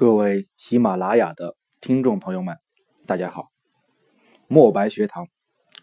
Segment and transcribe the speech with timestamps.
[0.00, 2.56] 各位喜马拉雅的听众朋友们，
[3.06, 3.50] 大家好！
[4.48, 5.28] 墨白学堂，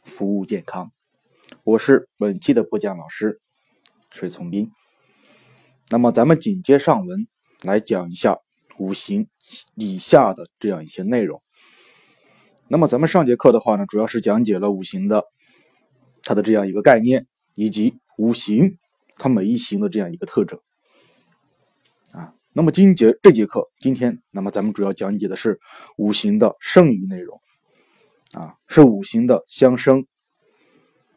[0.05, 0.91] 服务健康，
[1.63, 3.39] 我是本期的播讲老师
[4.09, 4.71] 崔从斌。
[5.91, 7.27] 那么，咱们紧接上文
[7.61, 8.39] 来讲一下
[8.79, 9.27] 五行
[9.75, 11.43] 以下的这样一些内容。
[12.69, 15.25] 那么，咱们上节课的话呢，主要是讲解了五行的
[16.23, 18.79] 它的这样一个概念，以及五行
[19.17, 20.59] 它每一行的这样一个特征。
[22.57, 25.59] 那么今节这节课，今天那么咱们主要讲解的是
[25.95, 27.39] 五行的剩余内容，
[28.33, 30.07] 啊，是五行的相生、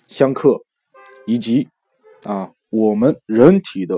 [0.07, 0.63] 相克，
[1.27, 1.67] 以及
[2.25, 3.97] 啊我们人体的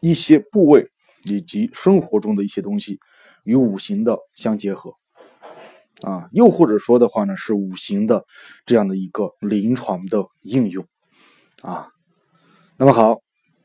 [0.00, 0.90] 一些部位
[1.24, 2.98] 以及生活中的一些东西
[3.44, 4.94] 与五行的相结合，
[6.00, 8.24] 啊，又或者说的话呢，是五行的
[8.64, 10.86] 这样的一个临床的应用，
[11.60, 11.90] 啊，
[12.78, 13.20] 那么好。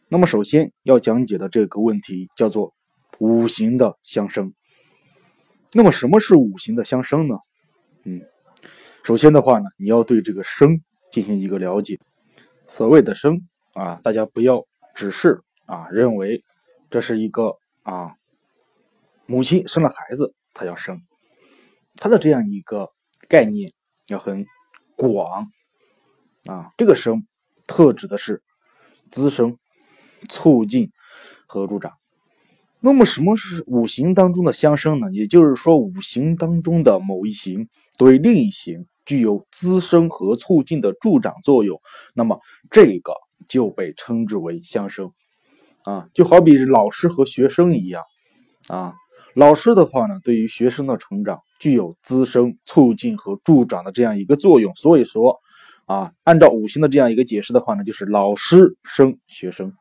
[0.10, 2.72] 那么首先要讲解的这个问题叫做
[3.20, 4.54] 五行的相生。
[5.74, 7.36] 那么什么是五行的相生呢？
[8.04, 8.22] 嗯，
[9.04, 12.00] 首先的话呢，你要对这个生进行一个了解。
[12.68, 14.66] 所谓的生啊，大家不要
[14.96, 16.44] 只是啊认为
[16.90, 18.16] 这是一个啊
[19.26, 21.02] 母亲生了孩子，她要生，
[21.96, 22.90] 它的这样一个
[23.28, 23.74] 概念
[24.08, 24.46] 要很
[24.96, 25.52] 广
[26.46, 26.72] 啊。
[26.78, 27.26] 这个生
[27.68, 28.42] 特指的是
[29.12, 29.58] 滋生。
[30.30, 30.90] 促进
[31.48, 31.92] 和助长。
[32.86, 35.10] 那么，什么是五行当中的相生呢？
[35.14, 41.80] 也就是说，五行当中的某一行对另一行具有滋生和促进的助长作用，
[42.14, 42.38] 那么
[42.70, 43.14] 这个
[43.48, 45.10] 就被称之为相生。
[45.86, 48.04] 啊，就好比是老师和学生一样，
[48.68, 48.94] 啊，
[49.34, 54.76] 老师的话呢，对于学生的成长具有滋生、促进和助长的这样一个作用。
[54.76, 55.40] 所以说，
[55.86, 59.72] 啊，按照五行的这样一个解释的话呢，就是老师生学生。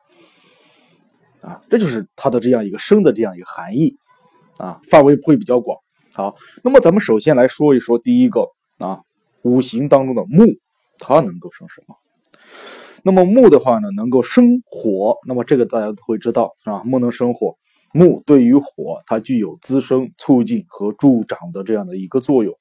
[1.43, 3.97] 啊，这就是它的这样一个生的这样一个含义，
[4.57, 5.77] 啊，范围会比较广。
[6.15, 8.47] 好，那么咱们首先来说一说第一个
[8.79, 9.01] 啊，
[9.41, 10.45] 五行当中的木，
[10.99, 11.95] 它能够生什么？
[13.03, 15.17] 那么木的话呢，能够生火。
[15.27, 16.81] 那么这个大家都会知道，是吧？
[16.85, 17.57] 木能生火，
[17.93, 22.55] 木对于火，它具有滋生、促进和助长的这样的一个作用，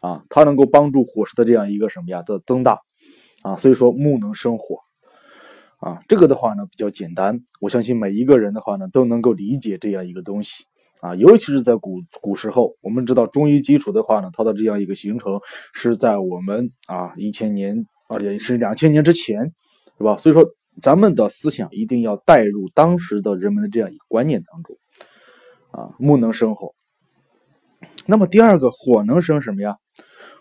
[0.00, 2.78] 啊，它能够帮助火势的这样一个什么呀的增大，
[3.42, 4.85] 啊，所以说木能生火。
[5.78, 10.64] 啊，这个的话呢比较简单，我相信每一个人的话呢都能够理解这样一个东西
[11.02, 15.38] 啊，尤其是在古古时候，我们知道中医基础的话呢，它的这样一个形成
[15.74, 19.52] 是在我们啊一千年而且是两千年之前，
[19.98, 20.16] 是吧？
[20.16, 20.46] 所以说
[20.82, 24.76] 咱们的思想一定要带入当时的人们的这样一个观念当中
[25.72, 26.74] 啊，木能生火，
[28.06, 29.76] 那么第二个火能生什么呀？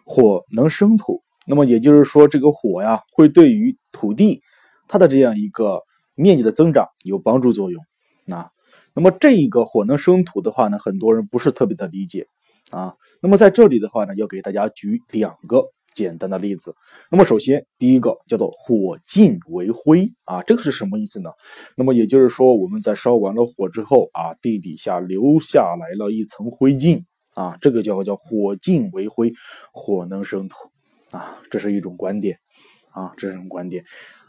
[0.06, 4.42] 火能生土，那么也就是说这个火呀会对于土地。
[4.88, 5.82] 它的这样一个
[6.16, 7.84] 面积的增长有帮助作用
[8.32, 8.50] 啊。
[8.94, 12.28] 那么这一个火能生土的话呢，很多人不是特别的理解
[12.72, 12.96] 啊。
[13.22, 15.64] 那么在这里的话呢，要给大家举两个
[15.94, 16.76] 简单的例子。
[17.12, 21.30] 那么首先第一个叫做火尽为灰啊，这个是什么意思呢？
[21.76, 27.04] 那么也就是说我们在烧完了火之后啊，地底下留下来了一层灰烬
[27.34, 29.34] 啊，这个叫叫火尽为灰，
[29.74, 30.56] 火能生土
[31.12, 32.40] 啊，这是一种观点
[32.92, 33.84] 啊，这是一种观点。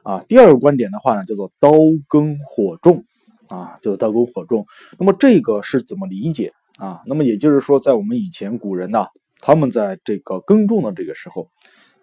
[0.06, 1.72] 啊，第二个观点的话呢，叫做刀
[2.06, 3.04] 耕火种，
[3.48, 4.64] 啊，叫做刀耕火种。
[5.00, 7.02] 那么这个是怎么理解啊？
[7.06, 9.06] 那么也就是说，在我们以前古人呢，
[9.40, 11.48] 他们在这个耕种的这个时候，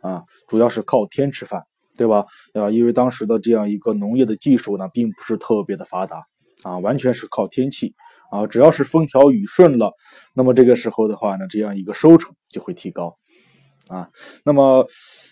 [0.02, 1.63] 啊，主要是靠天吃饭，
[1.96, 2.25] 对吧？
[2.53, 6.25] 啊，因为当时的这样一个农业的技术呢，并不是特别的发达，
[6.63, 7.96] 啊，完全是靠天气，
[8.31, 9.94] 啊，只要是风调雨顺了，
[10.34, 13.16] 那么这个时候的话呢，这样一个收成就会提高。
[13.89, 14.09] 啊，
[14.45, 14.88] 那么，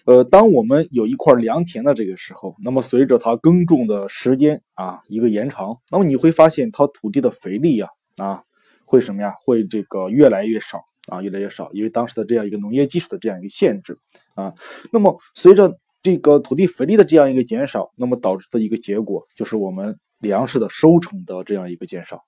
[0.05, 8.43] 呃，当我们有一块良田的这个时候，那么随着它耕种的时间啊一个延长，那么你会发现它土地的肥力呀啊
[8.85, 9.33] 会什么呀？
[9.45, 13.97] 会这个越来越少啊，越来越少，因为当时的这样一个农业技术的这样一个限制
[14.35, 14.53] 啊。
[14.91, 15.73] 那么随着
[16.03, 22.21] 这个土地肥力的这样一个减少，那么导致的一个结果就是我们粮食的收成的这样一个减少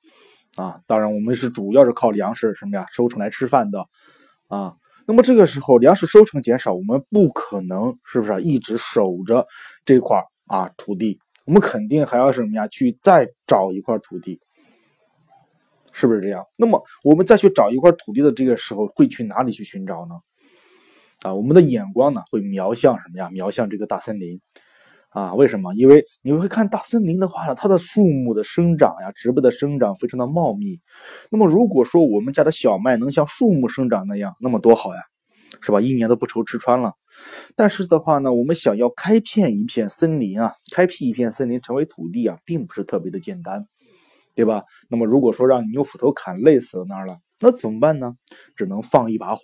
[0.55, 0.79] 啊。
[0.87, 3.85] 当然，我们是主要是靠粮食什么呀收成来吃饭的
[4.47, 4.75] 啊。
[5.05, 9.45] 那么这个时候粮食收成减少，我们不可能是不是一直守着
[9.83, 11.19] 这块啊土地？
[11.45, 12.65] 我们肯定还要什么呀？
[12.67, 14.39] 去再找一块土地，
[15.91, 16.45] 是不是这样？
[16.57, 20.15] 那么我们再去找一块土地的这个时候，会去哪里去寻找呢？
[21.23, 23.29] 啊，我们的眼光呢会瞄向什么呀？
[23.29, 24.39] 瞄向这个大森林。
[25.13, 25.73] 啊，为什么？
[25.75, 30.79] 因为你会看大森林的话呢，它的树木的生长呀，植被的生长非常的茂密。
[31.29, 35.01] 那么如果说我们家的小麦能像树木生长那样，那么多好呀，
[35.61, 35.79] 是吧？
[35.79, 36.93] 一年都不愁吃穿了。
[37.55, 43.67] 但是的话呢，我们想要开片一片森林啊，开辟一片森林成为土地啊，并不是特别的简单
[44.35, 44.63] 对吧？
[44.89, 48.15] 那么如果说让你用斧头砍累死那儿了，那怎么办呢？
[48.55, 49.43] 只能放一把火，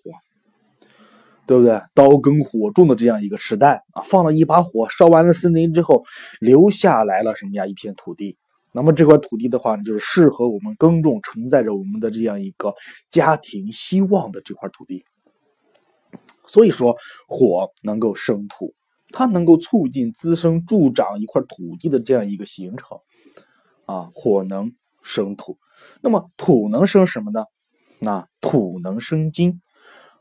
[1.50, 1.82] 对不对？
[1.96, 6.04] 刀耕火种的这样一个时代啊，放了一把火，烧完了森林之后，
[6.40, 7.66] 留下来了什么呀？
[7.66, 8.38] 一片土地。
[8.72, 12.76] 那么这块土地的话呢，就是适合我们耕种、承载着我们的这样一个
[13.10, 15.04] 家庭希望的这块土地。
[16.46, 16.96] 所以说，
[17.28, 18.76] 火能够生土，
[19.12, 23.00] 它能够促进滋生、助长一块土地的这样一个形成。
[23.88, 25.58] 啊，火能生土，
[26.04, 27.44] 那么土能生什么呢？
[28.02, 29.60] 那土能生金。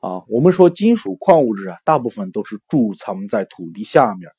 [0.00, 4.30] 啊，我们说金属矿物质啊，大部分都是贮藏在土地下面。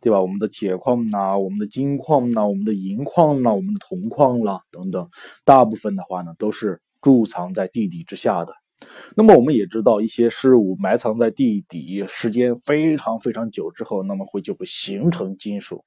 [0.00, 0.20] 对吧？
[0.20, 5.08] 我们的铁矿呐，我们的金矿呐，我们的银矿呐，我们的铜矿啦，等等，
[5.46, 8.52] 大部分的话呢，都是贮藏在地底之下的。
[9.16, 15.82] 那么我们也知道，一些事物埋藏在地底时间非常非常久之后，那么会就会形成金属，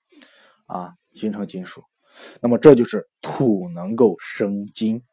[0.65, 1.83] 啊，形成金属。
[2.41, 5.03] 那么这就是土能够生金，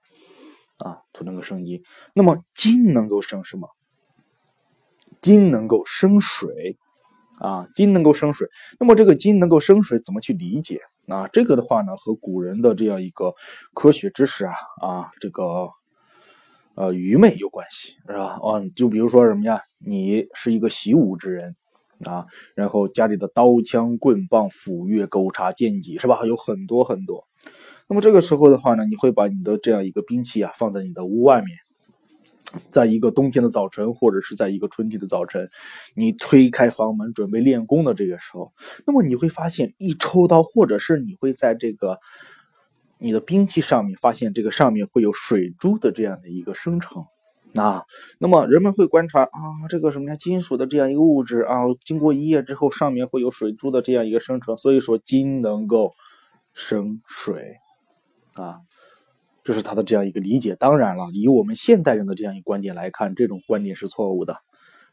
[0.78, 1.82] 啊，土能够生金。
[2.14, 3.68] 那么金能够生什么？
[5.24, 6.76] 金能够生水。
[7.40, 8.46] 啊，金能够生水，
[8.78, 10.78] 那么这个金能够生水怎么去理解？
[11.08, 13.34] 啊，这个的话呢，和古人的这样一个
[13.74, 15.68] 科学知识啊啊，这个
[16.76, 18.38] 呃愚昧有关系，是吧？
[18.40, 19.60] 啊，就比如说什么呀？
[19.84, 21.56] 你是一个习武之人
[22.06, 22.24] 啊，
[22.54, 26.20] 然后家里的刀枪棍棒斧钺钩叉剑戟是吧？
[26.24, 27.26] 有很多很多。
[27.88, 31.48] 那么这个时候的话呢，你会把你的这样一个兵器啊放在你的屋外面。
[32.70, 35.48] 在一个冬天的早晨，或者是在一个春天的早晨，
[35.94, 38.52] 你推开房门准备练功的这个时候，
[38.86, 41.98] 那么你会发现一抽刀，或者是你会在这个
[42.98, 47.04] 你的兵器上面发现这个上面会有水珠的这样的一个生成
[47.54, 47.84] 啊。
[48.18, 49.30] 那么人们会观察啊，
[49.68, 55.92] 这个什么呀，金属的这样一个物质啊，经过一夜之后，上面会有水珠的这样一个生成，所以说金能够
[56.52, 57.56] 生水
[58.34, 58.60] 啊。
[59.44, 60.56] 这是他的这样一个理解。
[60.58, 64.34] 当然了，以我们现代人的这样一个观点来看，这种观点是错误的，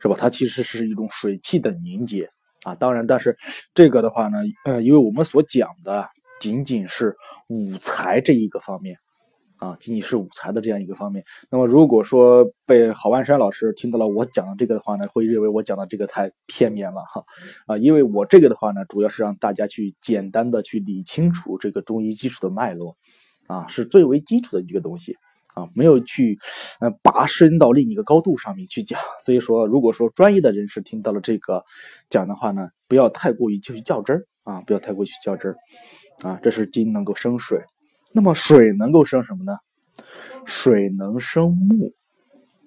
[0.01, 0.15] 是吧？
[0.19, 2.29] 它其实是一种水汽的凝结
[2.63, 2.75] 啊。
[2.75, 3.35] 当然，但是
[3.73, 6.05] 这个的话呢，呃，因为我们所讲的
[6.41, 7.15] 仅仅是
[7.47, 8.97] 五财这一个方面
[9.57, 11.23] 啊，仅仅是五财的这样一个方面。
[11.49, 17.23] 那么，如果说被郝万山老师听到了我讲的这个的话呢，会认为我讲的这个太片面了哈
[17.67, 17.77] 啊。
[17.77, 22.97] 因为我这个的话呢，主要是让大家去简单的去理清楚这个中医基础的脉络。
[23.51, 25.17] 啊，是最为基础的一个东西
[25.55, 26.39] 啊，没有去
[26.79, 28.97] 呃拔升到另一个高度上面去讲。
[29.25, 31.61] 所以说，如果说专业的人士听到了这个
[32.09, 35.57] 讲的话呢，不要太过于去较真儿啊，不要太过去较真儿
[36.23, 36.39] 啊。
[36.41, 37.59] 这是金能够生水，
[38.13, 39.57] 那么水能够生什么呢？
[40.45, 41.93] 水能生木。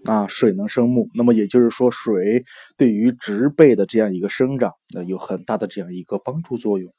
[0.04, 2.44] 啊，水能生木，那么也就是说，水
[2.76, 6.92] 对于植被的这样一个生长，呃，有很大的这样一个帮助作用。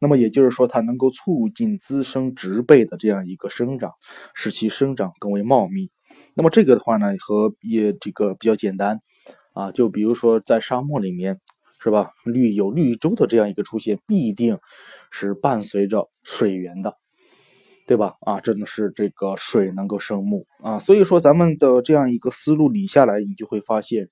[0.00, 3.90] 那么也就是说，它能够促进滋生植被的这样一个生长，
[4.32, 5.90] 使其生长更为茂密。
[6.34, 9.00] 那么这个的话呢，和也这个比较简单
[9.54, 11.40] 啊，就比如说在沙漠里面，
[11.80, 12.10] 是吧？
[12.24, 14.58] 绿有绿洲的这样一个出现，必定
[15.10, 17.01] 是伴随着水源的。
[17.84, 18.14] 对吧？
[18.20, 24.08] 啊，真的是这个水能够生木啊，所以说咱们的这样一个思路理下来，你就会发现，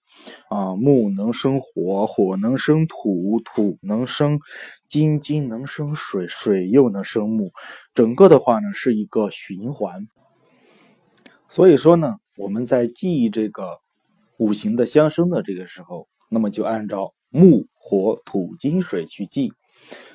[0.49, 4.41] 啊，木能生火，火能生土，土能生
[4.89, 7.53] 金，金能生水，水又能生木，
[7.95, 10.09] 整个的话呢是一个循环。
[11.49, 13.79] 所以说呢，我们在记忆这个
[14.37, 19.53] 五行的相生的这个时候，那么就按照木、火、土、金、水去记。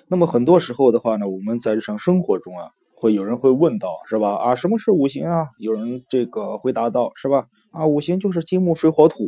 [0.07, 2.71] 那么很多时候的话呢，我们在日常生活中啊。
[3.05, 4.33] 会有人会问到，是吧？
[4.33, 5.50] 啊，什么是五行啊？
[5.59, 7.45] 有人这个回答到，是吧？
[7.69, 9.27] 啊，五行就是金木水火土。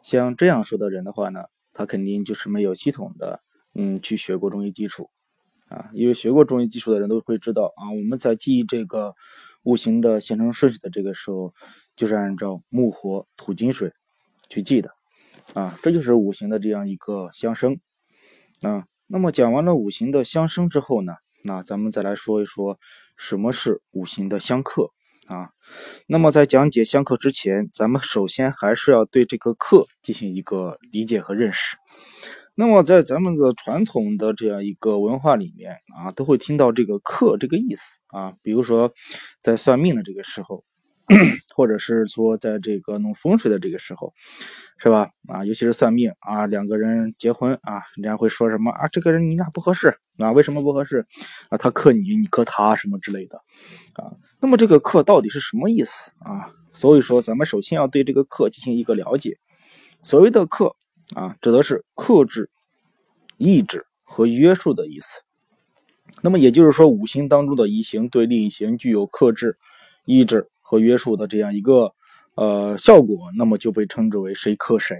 [0.00, 3.40] 像这样说的人的话呢，他肯定就是没有系统的，
[3.74, 5.10] 嗯，去学过中医基础
[5.70, 5.90] 啊。
[5.92, 9.12] 因为学过中医基础的人都会知道啊，我们在记这个
[9.64, 11.52] 五行的形成顺序的这个时候，
[11.96, 13.90] 就是按照木火土金水
[14.48, 14.90] 去记的
[15.54, 15.76] 啊。
[15.82, 17.80] 这就是五行的这样一个相生
[18.62, 18.84] 啊。
[19.08, 21.14] 那么讲完了五行的相生之后呢？
[21.44, 22.78] 那咱们再来说一说
[23.16, 24.90] 什么是五行的相克
[25.26, 25.50] 啊？
[26.06, 31.76] 那么在讲解相克之前，咱们首先还是要对这个克进行一个理解和认识。
[32.54, 38.92] 那么在咱们的传统的这样一个文化里面啊，都会听到这个克这个意思啊，比如说
[39.40, 40.64] 在算命的这个时候。
[41.56, 44.12] 或者是说，在这个弄风水的这个时候，
[44.78, 45.10] 是吧？
[45.28, 48.86] 啊，尤其是算命啊，两个人结婚啊，人家会说什么啊？
[48.88, 50.30] 这个人你俩不合适啊？
[50.30, 51.04] 为什么不合适？
[51.48, 53.36] 啊，他克你，你克他，什么之类的
[53.94, 54.14] 啊？
[54.40, 56.52] 那么这个克到底是什么意思啊？
[56.72, 59.34] 所以说，咱们首先要对这个克进行一个了解。
[60.04, 60.76] 所谓的克
[61.16, 62.48] 啊，指的是克制、
[63.36, 65.20] 抑制和约束的意思
[66.22, 69.56] 那么也就是说，五行当中的一行对另一行具有克制、
[70.06, 71.92] 抑制和约束的这样一个
[72.36, 74.96] 呃效果，那么就被称之为谁克谁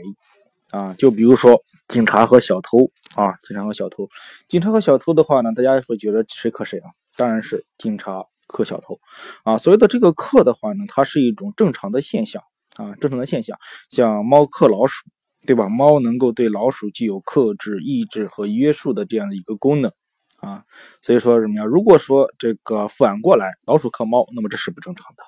[0.73, 0.93] 啊？
[0.95, 2.79] 就比如说警察和小偷
[3.15, 4.09] 啊，警察和小偷，
[4.49, 6.91] 警察和小偷的话呢，大家会觉得谁克谁啊？
[7.17, 8.99] 当然是警察克小偷
[9.45, 9.57] 啊。
[9.57, 12.43] 所谓的这个克的话呢，它是一种正常的现象
[12.77, 13.57] 啊，正常的现象，
[13.91, 15.07] 像猫克老鼠，
[15.47, 15.69] 对吧？
[15.69, 19.93] 猫能够对老鼠具有克制、抑制和约束的这样的一个功能。
[20.41, 20.65] 啊，
[21.03, 21.65] 所以说什么呀？
[21.67, 25.23] 如果说这个反过来，老鼠克猫，那么这是不正常的，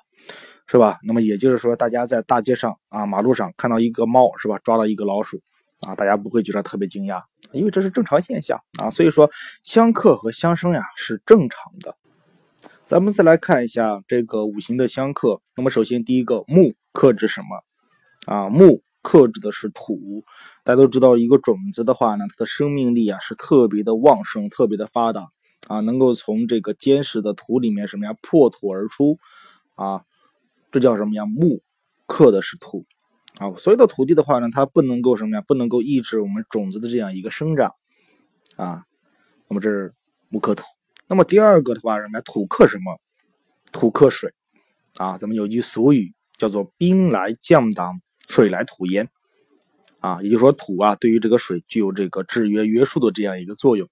[0.73, 0.97] 是吧？
[1.03, 4.57] 那么也就是说，大家在大街上啊、马路上看到一个猫，是吧？
[4.63, 5.39] 抓到一个老鼠，
[5.81, 8.89] 啊，大家不会觉得特别惊讶，因为这是正常现象啊。
[8.89, 9.29] 所以说，
[9.61, 11.95] 相克和相生呀是正常的。
[12.87, 15.41] 咱们再来看一下这个五行的相克。
[15.55, 18.33] 那么首先第一个木克制什么？
[18.33, 18.81] 啊，木。
[19.03, 20.23] 克制的是土，
[20.63, 25.27] 大家都知道，一个种子的话呢，它的生命力啊是特别的旺盛，特别的发达
[25.67, 29.19] 啊，能够从这个坚实的土里面什么呀破土而出
[29.75, 30.03] 啊，
[30.73, 31.25] 这叫什么呀？
[31.25, 31.61] 木
[32.07, 32.85] 克的是土
[33.37, 35.43] 啊，所有的土地的话呢，它不能够什么呀？
[35.47, 37.73] 不能够抑制我们种子的这样一个生长
[38.55, 38.83] 啊，
[39.47, 39.93] 那么这是
[40.29, 40.65] 木克土。
[41.07, 42.21] 那么第二个的话，什么呀？
[42.25, 42.99] 土克什么？
[43.71, 44.33] 土克水
[44.97, 48.01] 啊，咱们有句俗语叫做“兵来将挡”。
[48.29, 49.09] 水来土淹，
[49.99, 53.87] 啊，也就是说土啊，对于这个水具有这个制约约束的这样一个作用。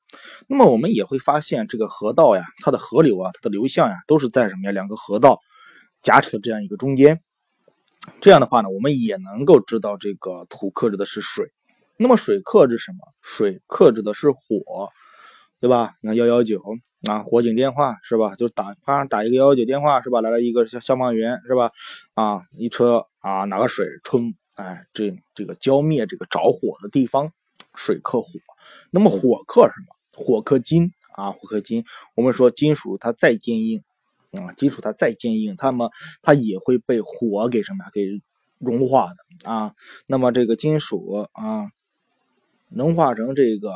[0.48, 4.72] 那么我们也会发现，这个河道呀，它的河流啊，它的流向呀，都是在什么呀？
[4.72, 5.38] 两个河道
[6.02, 7.22] 夹持的这样一个中间。
[8.20, 11.52] 这样的话呢，我们也能够知道这个土克制的是水。
[11.98, 12.98] 那么水克制什么？
[13.22, 14.90] 水克制的是火，
[15.60, 15.94] 对吧？
[16.02, 16.62] 你看幺幺九
[17.08, 18.34] 啊，火警电话是吧？
[18.36, 20.22] 就打啪打一个幺幺九电话是吧？
[20.22, 21.72] 来了一个消消防员是吧？
[22.14, 23.06] 啊，一车。
[23.24, 27.32] 啊，拿个水冲，哎，这这个浇灭这个着火的地方，
[27.76, 28.30] 水克火。
[28.92, 29.96] 那么火克什么？
[30.12, 31.86] 火克金啊，火克金。
[32.16, 33.84] 我们说金属它再坚硬
[34.40, 37.92] 啊，金属它再坚硬，它么它也会被火给什么呀？
[37.94, 38.08] 给
[38.60, 39.74] 融化的啊。
[40.08, 41.70] 那么这个金属啊，
[42.70, 43.74] 能化成这个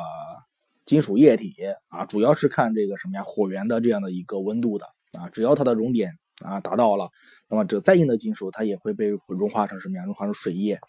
[0.86, 1.54] 金属液体
[1.90, 3.24] 啊，主要是看这个什么呀？
[3.24, 4.86] 火源的这样的一个温度的
[5.20, 6.12] 啊，只要它的熔点
[6.44, 7.10] 啊达到了。
[7.48, 10.06] 那么这再硬的金属，它也会被融化成什么呀？
[10.06, 10.80] 融化成水液，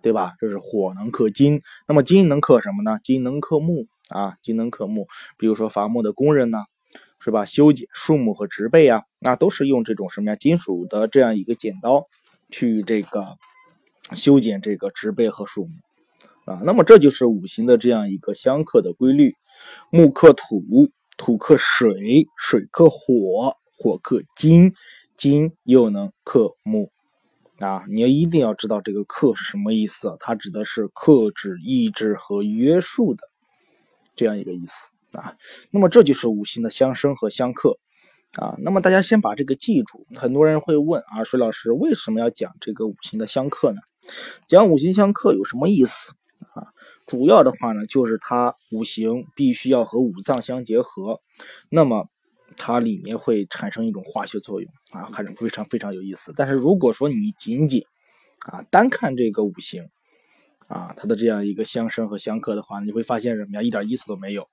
[0.00, 0.34] 对吧？
[0.38, 1.60] 这是火能克金。
[1.88, 2.98] 那么金能克什么呢？
[3.02, 5.08] 金能克木啊，金能克木。
[5.38, 6.58] 比如说伐木的工人呢，
[7.20, 7.44] 是吧？
[7.44, 10.36] 修剪树木和植被啊，那都是用这种什么呀？
[10.36, 12.06] 金属的这样一个剪刀
[12.50, 13.36] 去这个
[14.14, 16.60] 修剪这个植被和树木啊。
[16.64, 19.34] 那么这就是五行的这样一个相克的规律：
[19.90, 20.62] 木克土，
[21.16, 24.72] 土克水，水克火，火克金。
[25.16, 26.92] 金又能克木
[27.58, 27.82] 啊！
[27.88, 33.24] 你要一定要知道这个克是什么意思，它指的是克制、抑制和约束的
[34.14, 35.34] 这样一个意思啊。
[35.70, 37.78] 那么这就是五行的相生和相克
[38.32, 38.56] 啊。
[38.58, 40.06] 那么大家先把这个记住。
[40.16, 43.80] 很多人会问啊，水老师为什么要讲这个五行的相克呢？
[44.46, 46.12] 讲五行相克有什么意思
[46.54, 46.72] 啊？
[47.06, 51.20] 主要的话呢，就是它五行必须要和五脏相结合。
[51.70, 52.08] 那么
[52.56, 56.32] 它里面会产生一种化学作用啊，还是非常非常有意思。
[56.36, 57.84] 但是如果说你仅仅
[58.46, 59.88] 啊单看这个五行
[60.66, 63.62] 啊，它的这样一个相生和相克的话，你会发现什么呀？
[63.62, 64.46] 一点意思都没有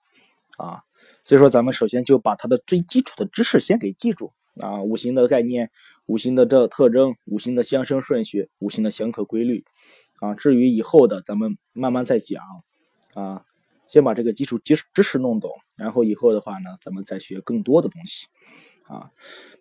[0.58, 0.82] 啊。
[1.24, 4.32] 所以说，咱们首先就把它的最基础的知识先给记住
[4.62, 5.70] 啊，五行的概念、
[6.08, 9.64] 五行的这特征、五行的相生顺序、五行的相克规律
[10.20, 10.34] 啊。
[10.36, 12.44] 至于以后的，咱们慢慢再讲
[13.14, 13.44] 啊。
[13.88, 18.26] 先把这个基础知识知识弄懂，然后以后的话呢，咱们再学更多的东西
[18.88, 19.12] 啊。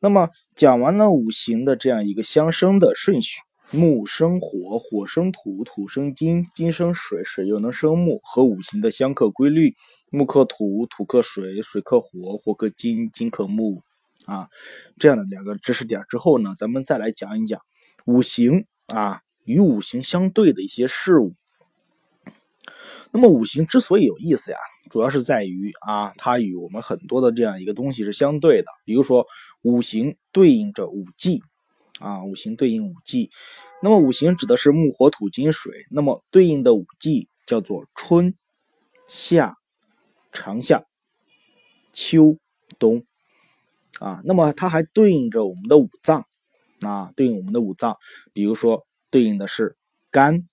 [0.00, 3.38] 那么讲完了五行的这样一个相生的顺序，
[3.74, 9.74] 木生火，火生土，土生金，金生水，水又能生木，和五行的相克规律，
[10.10, 13.82] 木克土，土克水，水克火，火克金，金克木
[14.26, 14.48] 啊。
[14.98, 17.60] 这样的两个知识点之后呢，咱们再来讲一讲
[18.06, 21.34] 五行啊与五行相对的一些事物。
[23.10, 24.58] 那么五行之所以有意思呀，
[24.90, 28.68] 主要是在于啊，它与我们很多的这样一个东西是相对的。
[28.84, 29.26] 比如说，
[29.62, 31.42] 五行对应着五季，
[32.00, 33.30] 啊，五行对应五季。
[33.82, 35.86] 那么五行指的是木、火、土、金、水。
[35.90, 38.34] 那么对应的五季叫做春、
[39.06, 39.56] 夏、
[40.32, 40.84] 长夏、
[41.92, 42.38] 秋、
[42.78, 43.02] 冬，
[44.00, 46.26] 啊，那么它还对应着我们的五脏，
[46.80, 47.96] 啊，对应我们的五脏。
[48.32, 49.76] 比如说，对应的是
[50.10, 50.48] 肝、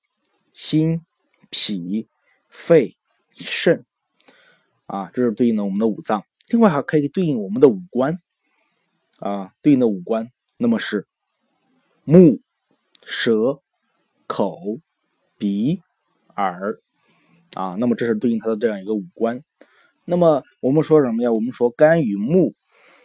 [0.53, 1.01] 心、
[1.50, 2.07] 脾。
[2.53, 2.98] 肺、
[3.38, 3.86] 肾，
[4.88, 6.25] 啊，这是对应的我们的五脏。
[6.50, 8.19] 另外还可以对应我们的五官，
[9.19, 11.07] 啊，对应的五官，那么是
[12.11, 12.41] 目、
[13.05, 13.61] 舌、
[14.27, 14.59] 口、
[15.37, 15.79] 鼻、
[16.35, 16.75] 耳，
[17.53, 19.41] 啊，那么这是对应它的这样一个五官。
[20.03, 21.31] 那么我们说什么呀？
[21.31, 22.53] 我们说肝与目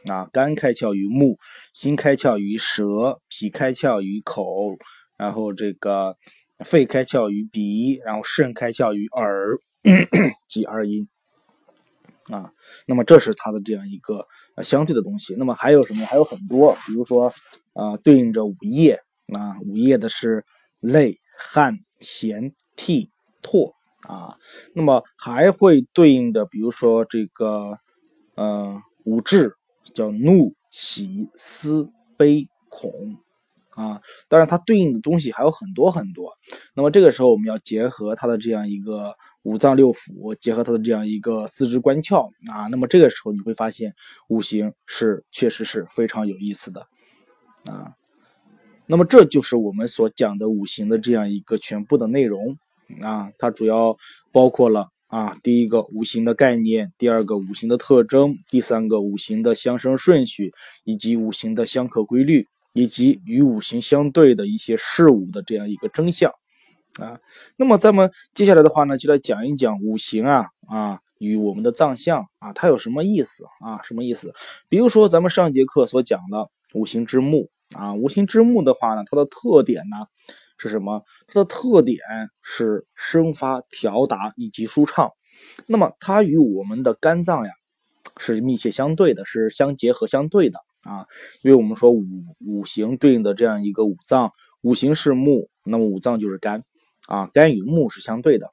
[0.06, 1.36] 啊，肝开窍于目，
[1.72, 4.76] 心开窍于舌，脾开窍于口，
[5.16, 6.16] 然后这个
[6.64, 9.56] 肺开窍于鼻，然后肾开窍于耳，
[10.50, 11.06] 即二阴
[12.24, 12.50] 啊。
[12.88, 14.26] 那么这是它的这样一个
[14.62, 15.34] 相对的东西。
[15.36, 16.04] 那么还有什么？
[16.06, 17.32] 还有很多，比如说
[17.74, 19.00] 啊，对应着五液
[19.34, 20.44] 啊，五液的是
[20.80, 23.10] 泪、汗、涎、涕、
[23.42, 23.74] 唾。
[24.06, 24.36] 啊，
[24.72, 27.76] 那么还会对应的，比如说这个，
[28.36, 29.52] 呃，五志
[29.94, 32.92] 叫怒、喜、思、悲、恐，
[33.70, 36.32] 啊，当然它对应的东西还有很多很多。
[36.74, 39.16] 那么这个时候我们要结合它的这样一个
[39.46, 43.94] 五脏六腑，结合它的这样一个四肢关窍啊，那么这个时候你会发现
[44.28, 46.80] 五行是确实是非常有意思的，
[47.70, 47.94] 啊，
[48.86, 52.58] 那么这就是我们所讲的五行的这样一个全部的内容。
[53.02, 53.96] 啊，它主要
[54.32, 60.52] 包括了啊，第一个五行的概念，第二个五行的特征，第三个五行的相生顺序，
[60.84, 66.32] 以及五行的相克规律，以及与五行相对的一些事物的这样一个真相
[67.00, 67.18] 啊。
[67.56, 73.82] 那么咱们接下来的话呢，就来讲一讲五行啊啊与我们的脏象啊，它有什么意思啊？
[73.82, 74.32] 什么意思？
[74.68, 80.06] 比如说咱们上节课所讲的五行之木啊，五行之木的话呢，它的特点呢？
[80.58, 81.04] 是什么？
[81.26, 81.98] 它的特点
[82.42, 85.10] 是生发、调达以及舒畅。
[85.66, 87.52] 那么它与我们的肝脏呀
[88.18, 91.04] 是密切相对的，是相结合相对的啊。
[91.42, 92.02] 因为我们说五
[92.40, 96.62] 五行对应的这样一个五脏，五行是木，那么五脏就是肝
[97.06, 97.26] 啊。
[97.32, 98.50] 肝与木是相对的。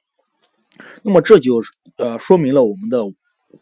[1.02, 1.60] 那么这就
[1.98, 3.04] 呃说明了我们的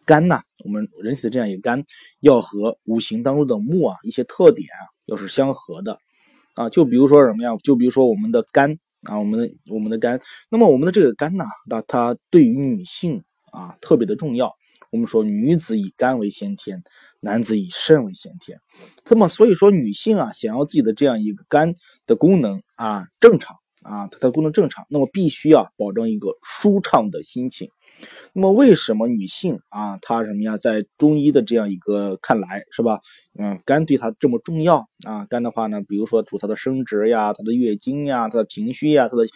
[0.07, 1.85] 肝呐，我们人体的这样一个肝
[2.21, 5.99] 要和五行当中的木啊一些特点啊要是相合的。
[6.55, 7.51] 啊，就比如说什么呀？
[7.63, 10.21] 就比如说我们的肝啊，我们的我们的肝。
[10.51, 14.53] 那么我们的这个肝呢，那它对于女性啊特别的重要。
[14.91, 16.83] 我们说女子以肝为先天，
[17.21, 18.61] 男子以肾为先天。
[19.09, 21.75] 那么所以说女性啊，想要自己的这样一个肝
[22.07, 27.69] 的功能啊正常啊，它的功能正常，那么必须要保证一个舒畅的心情。
[28.35, 33.01] 那么为什么女性啊，她什么呀，在中医的这样一个看来是吧？
[33.39, 35.27] 嗯，肝对她这么重要啊？
[35.27, 39.27] 肝的话呢，比如说主她的生殖呀、她的月经呀、她的情绪呀、她的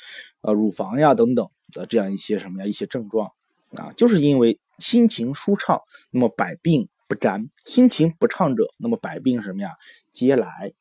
[0.42, 3.30] 呃乳房呀等等的这样一些什么呀一些症状
[3.74, 5.80] 啊，就是因为心情舒畅，
[6.10, 9.70] 那么百病不沾；心情不畅者，那么百病什么呀
[10.12, 10.72] 皆来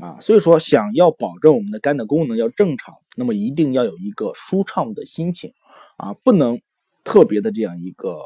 [0.00, 0.18] 啊。
[0.20, 5.52] 所以说，想要保证我们的肝的功能要正常，那么一定要有一个舒畅的心情
[5.96, 6.60] 啊，不能。
[7.08, 8.18] 特别的这样一个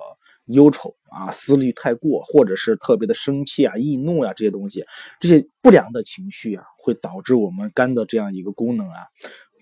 [0.46, 4.82] 忧愁啊，思虑太过，或者是特别的生气啊、易怒啊这些东西，
[5.20, 9.04] 这些不良的情绪啊，会导致我们肝的这样一个功能啊，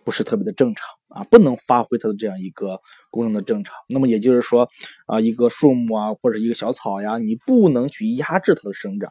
[0.05, 3.75] 不是特别的正常啊，不能发挥它的这样一个功能的正常。
[3.89, 4.69] 那么也就是说
[5.07, 9.11] 啊，一个树木啊，或者一个小草呀，你不能去压制它的生长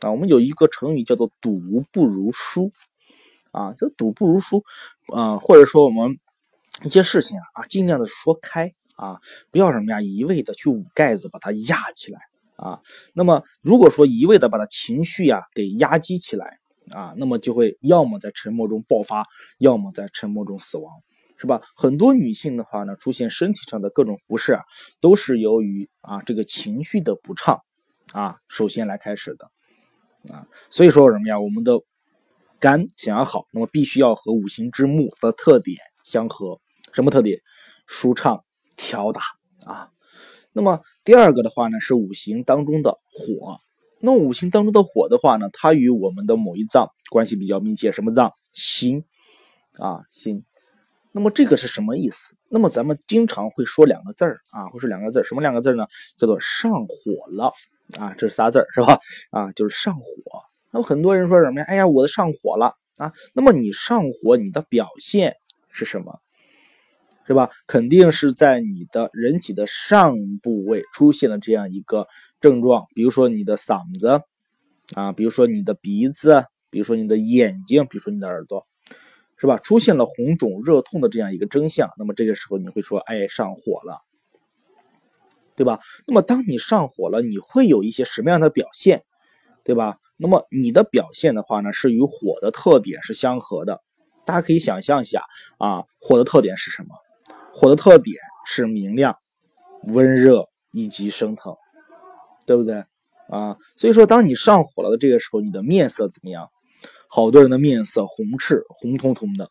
[0.00, 0.10] 啊。
[0.10, 2.70] 我们有一个成语叫做“赌不如疏”，
[3.52, 4.64] 啊，这“赌不如疏”
[5.14, 6.18] 啊，或者说我们
[6.84, 8.72] 一些事情啊啊，尽量的说开。
[8.96, 12.18] 啊，不要什么呀，一味的去捂盖子把它压起来
[12.56, 12.80] 啊。
[13.12, 16.58] 那么如果说一味的把它情绪呀给压积起来
[16.92, 19.26] 啊，那么就会要么在沉默中爆发，
[19.58, 20.90] 要么在沉默中死亡，
[21.36, 21.60] 是吧？
[21.76, 24.62] 很多女性的话呢，出现身体上的各种不适啊，
[25.02, 27.60] 都是由于啊这个情绪的不畅
[28.14, 29.50] 啊，首先来开始的
[30.32, 30.46] 啊。
[30.70, 31.80] 所以说什么呀，我们的
[32.58, 36.60] 肝想要好，那么必须要和五行之木的特点相合。
[36.92, 37.38] 什么特点？
[37.86, 38.42] 舒畅。
[38.78, 39.22] 调达
[39.64, 39.88] 啊，
[40.52, 43.56] 那么第二个的话呢，是五行当中的火。
[44.00, 48.30] 那五行当中的火的话呢，它与我们的某一脏关系比较密切，什么脏？
[48.52, 49.02] 心
[49.78, 50.44] 啊，心。
[51.12, 52.36] 那么这个是什么意思？
[52.50, 55.86] 那么咱们经常会说两个字儿啊，会说两个字儿，什么两个字呢？
[56.18, 57.50] 叫做上火了
[57.98, 58.98] 啊，这是仨字儿是吧？
[59.30, 60.04] 啊，就是上火。
[60.72, 61.66] 那么很多人说什么呀？
[61.68, 63.12] 哎呀，我的上火了啊。
[63.32, 65.34] 那么你上火，你的表现
[65.70, 66.20] 是什么？
[67.26, 67.50] 是吧？
[67.66, 72.06] 肯定是在你的人体的上部位出现了这样一个
[72.40, 74.20] 症状，比如说你的嗓子
[74.94, 78.64] 啊，比如说你的鼻子，比如说你的眼睛，比如说你的耳朵，
[79.38, 79.58] 是吧？
[79.58, 83.98] 出现了红肿、热痛的这样一个征象，那么这个时候你会说，哎，上火了，
[85.56, 85.80] 对吧？
[86.06, 89.00] 那么当你上火了，你会有一些什么样的表现，
[89.64, 89.98] 对吧？
[90.18, 93.80] 那么你的表现的话呢，是与火的特点是相合的。
[94.24, 95.22] 大家可以想象一下
[95.58, 96.88] 啊，火的特点是什么？
[97.54, 98.16] 火的特点
[98.46, 99.16] 是明亮、
[99.84, 101.54] 温热以及升腾，
[102.44, 102.84] 对不对
[103.28, 103.56] 啊？
[103.76, 106.48] 所以说，当你上火了的这个时候，你的面色怎么样？
[107.08, 109.48] 好多人的面色红赤、红彤彤的，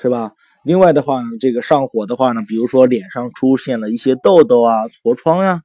[0.00, 0.32] 是吧？
[0.64, 5.62] 另外的话呢，这个上火的话呢，比如说脸上出现了一些痘痘啊、痤疮呀，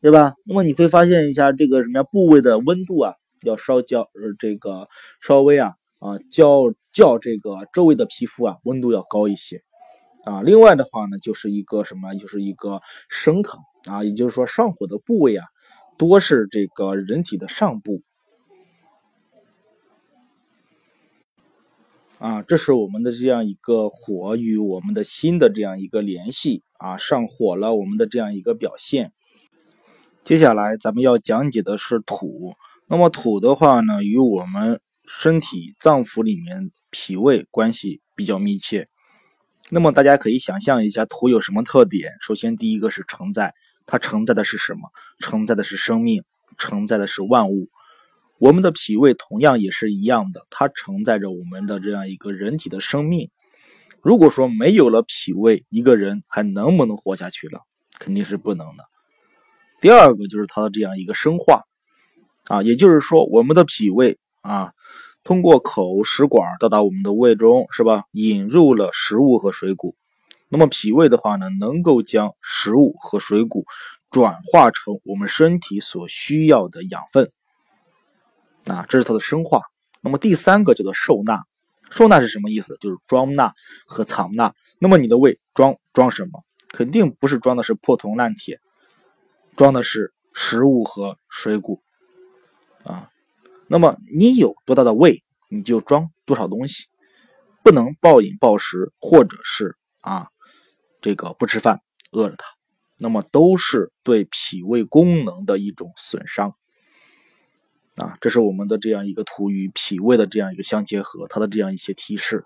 [0.00, 0.34] 对吧？
[0.44, 4.86] 那么你会发现一下这个什么呀部位的温度啊，要稍较呃这个
[5.20, 9.62] 稍微啊啊较较这个周围的皮肤啊温度要高一些
[10.24, 10.42] 啊。
[10.42, 13.60] 另外的话呢，就是一个什么，就是一个升腾
[13.90, 15.46] 啊，也就是说上火的部位啊，
[15.96, 18.02] 多是这个人体的上部。
[22.24, 29.12] 啊，这是我们的这样一个火与我们的心的这样一个联系啊，上火了我们的这样一个表现。
[30.24, 32.54] 接下来咱们要讲解的是土，
[32.88, 38.88] 那么土的话呢，与我们身体脏腑里面脾胃关系比较密切。
[39.68, 42.10] 那么大家可以想象一下，土有什么特点？
[42.22, 43.52] 首先第一个是承载，
[43.84, 44.88] 它承载的是什么？
[45.18, 46.24] 承载的是生命，
[46.56, 47.68] 承载的是万物。
[48.38, 53.30] 我们的脾胃同样也是一样的，它承载着我们的这样一个人体的生命。
[54.02, 57.60] 如果说没有了脾胃，一个人还能不能活下去了？
[57.98, 58.84] 肯定是不能的。
[59.80, 61.62] 第二个就是它的这样一个生化，
[62.48, 64.72] 啊，也就是说我们的脾胃啊，
[65.22, 68.04] 通过口食管到达我们的胃中，是吧？
[68.10, 69.94] 引入了食物和水谷。
[70.48, 73.64] 那么脾胃的话呢，能够将食物和水谷
[74.10, 77.30] 转化成我们身体所需要的养分。
[78.66, 79.62] 啊，这是它的生化。
[80.00, 81.44] 那么第三个叫做受纳，
[81.90, 82.76] 受纳是什么意思？
[82.80, 83.54] 就是装纳
[83.86, 84.54] 和藏纳。
[84.78, 86.44] 那么你的胃装装什么？
[86.68, 88.60] 肯定不是装的是破铜烂铁，
[89.56, 91.80] 装的是食物和水谷。
[92.82, 93.08] 啊，
[93.68, 96.86] 那么你有多大的胃，你就装多少东西，
[97.62, 100.28] 不能暴饮暴食，或者是啊，
[101.00, 102.44] 这个不吃饭饿着它，
[102.98, 106.52] 那么都是对脾胃功能的一种损伤。
[107.96, 112.44] 啊，这是我们的这样一个土与脾胃的这样一个相结合，它的这样一些提示。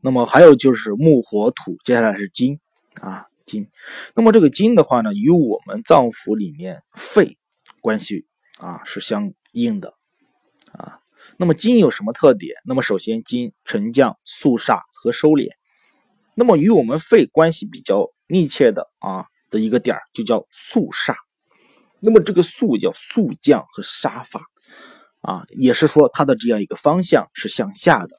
[0.00, 2.58] 那么还有就是木火土，接下来是金
[3.00, 3.68] 啊金。
[4.14, 7.38] 那么这个金的话呢，与我们脏腑里面肺
[7.80, 8.26] 关系
[8.58, 9.94] 啊是相应的
[10.72, 10.98] 啊。
[11.36, 12.56] 那么金有什么特点？
[12.64, 15.50] 那么首先金沉降、肃煞和收敛。
[16.34, 21.14] 那么与我们肺关系比较密切的啊的一个点就叫肃煞。
[22.04, 24.42] 那么这个速叫速降和杀法，
[25.22, 28.16] 啊，也是说它的这样一个方向是向下的，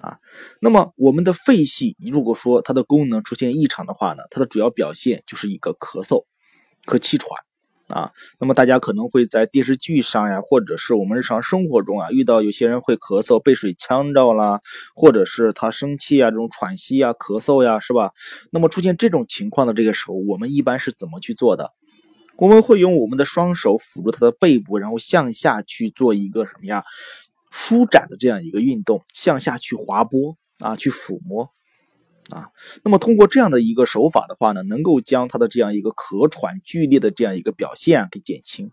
[0.00, 0.16] 啊，
[0.60, 6.24] 那么我们的肺系如果说它的功能出现异常的话呢，它的主要表现就是一个咳嗽
[6.86, 7.28] 和气喘，
[7.88, 14.60] 啊，那么大家可能会在电视剧上呀，或者是我们日常生活中啊，遇到有些人会咳嗽被水呛着啦，
[14.94, 18.12] 或者是他生气啊，这种喘息啊、咳嗽呀，是吧？
[18.50, 21.70] 那么出现这种情况的这个时候，我们一般是怎么去做的？
[22.40, 26.82] 我们会用我们的双手辅助他的背部，然后向下去做一个什么呀？
[27.50, 31.50] 舒展的这样一个运动，向下去滑拨啊，去抚摸
[32.30, 32.48] 啊。
[32.82, 38.70] 那么通过这样的一个手法的话呢，能够将他的这样一个咳喘剧烈的这样一个表现给减轻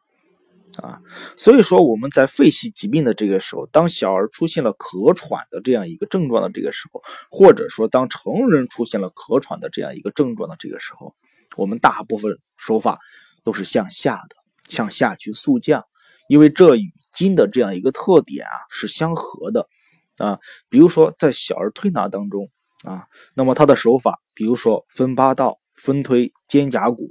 [0.77, 1.01] 啊。
[1.35, 11.15] 所以说我们在肺系疾病的这个时候，当小儿出现了咳喘的这样一个症状的这个时候，或者说当成人出现了咳喘的这样一个症状的这个时候，
[11.57, 12.99] 我们大部分手法。
[13.47, 15.85] 都是向下的，向下去速降，
[16.27, 19.69] 因为这与筋的这样一个特点啊是相合的
[20.17, 20.37] 啊。
[20.67, 22.49] 比如说在小儿推拿当中
[22.83, 27.07] 啊，那么它的手法，比如说分八道、分推肩胛骨、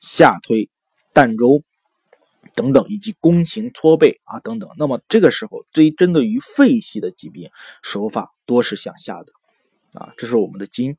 [0.00, 0.68] 下推
[1.14, 1.62] 膻周
[2.56, 4.68] 等等，以及弓形搓背啊等等。
[4.78, 7.50] 那么这个时候，这一针对于肺系的疾病，
[7.84, 10.12] 手法多是向下的啊。
[10.16, 10.96] 这是我们的筋。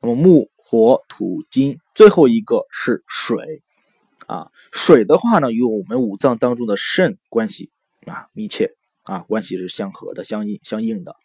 [0.00, 3.62] 那么木、火、土、金，最后一个是水。
[4.30, 7.70] 啊，水的话呢，与我们五脏当中的肾关系
[8.06, 11.16] 啊密切啊，关系是相合的、相应、相应的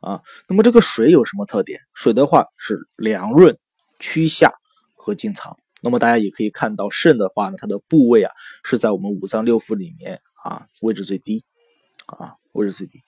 [0.00, 0.22] 啊。
[0.48, 1.78] 那么这个水有什么特点？
[1.92, 3.58] 水的话是凉润、
[4.00, 4.50] 驱下
[4.94, 5.58] 和经藏。
[5.82, 11.44] 那么大家也可以看到，肾的话呢，它的部位啊是在我们五脏六腑里面啊位置最低
[12.06, 13.02] 啊位置最低。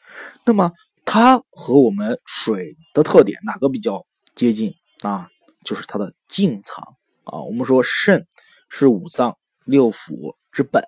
[0.44, 0.70] 那么
[1.06, 5.30] 它和我们水的特点哪个比较接近啊？
[5.64, 6.84] 就是它的静藏
[7.24, 7.40] 啊。
[7.40, 8.26] 我们说肾
[8.68, 9.38] 是五脏。
[9.66, 10.82] 六腑之本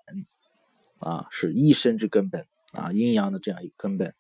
[1.00, 4.14] 啊，是一身之根本啊，阴阳的这样一个根本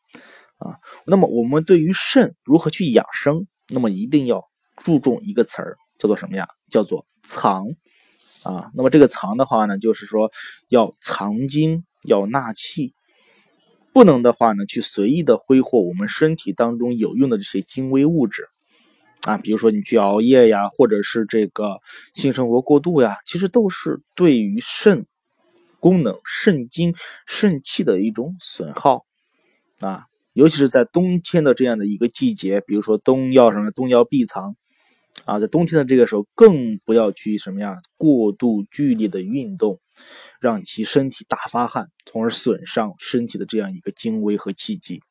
[0.58, 0.76] 啊。
[1.06, 4.44] 那么我们对于肾如何去养生，那么一定要
[4.76, 6.48] 注重一个词儿，叫做什么呀？
[6.70, 7.66] 叫做藏
[8.44, 8.70] 啊。
[8.74, 10.30] 那么这个藏的话呢，就是说
[10.68, 12.94] 要藏精，要纳气，
[13.92, 18.48] 不能的话呢，去随意的挥霍我们身体当中有用的这些精微物质。
[19.28, 21.80] 啊，比如说你去熬夜呀，或者是这个
[22.14, 25.06] 性生活过度呀，其实都是对于肾
[25.80, 26.94] 功能、肾精、
[27.26, 29.04] 肾气的一种损耗
[29.80, 30.04] 啊。
[30.32, 33.70] 尤其是在冬天的这样的一个季节，比如说冬要什么？
[33.70, 34.56] 冬要闭藏
[35.26, 39.78] 啊，在冬天的这个时候，更不要去什么呀，过度剧烈的运动，
[40.40, 45.02] 让其身体大发汗，从而损伤身体的这样一个精微和气机。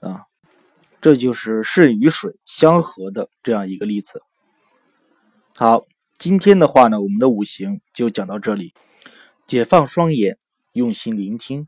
[0.00, 0.22] 啊，
[1.02, 4.22] 这就是肾与水相合的这样一个例子。
[5.56, 5.84] 好，
[6.16, 8.72] 今天的话呢，我们的五行就讲到这里。
[9.48, 10.38] 解放双眼，
[10.72, 11.66] 用心聆听，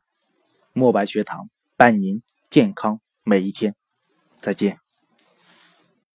[0.72, 3.74] 墨白学堂伴您健康每一天。
[4.38, 4.83] 再见。